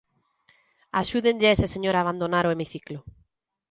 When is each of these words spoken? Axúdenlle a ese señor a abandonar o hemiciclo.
Axúdenlle 1.01 1.47
a 1.49 1.55
ese 1.55 1.67
señor 1.73 1.95
a 1.95 2.01
abandonar 2.03 2.43
o 2.45 2.53
hemiciclo. 2.53 2.99